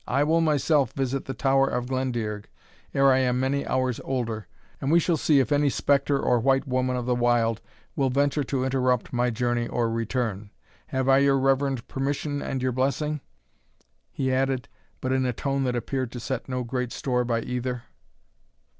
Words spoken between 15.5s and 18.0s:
that appeared to set no great store by either.